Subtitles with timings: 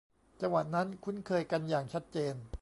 [0.41, 2.35] จังหวะนั้นคุ้นเคยกันอย่างชัดเจน